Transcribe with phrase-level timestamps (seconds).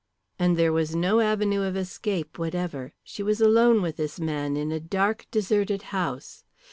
[0.39, 2.91] And there was no avenue of escape whatever.
[3.03, 6.43] She was alone with this man in a dark, deserted house.